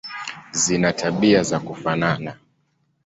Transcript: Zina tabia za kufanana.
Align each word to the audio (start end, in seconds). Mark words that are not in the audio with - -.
Zina 0.51 0.93
tabia 0.93 1.43
za 1.43 1.59
kufanana. 1.59 2.37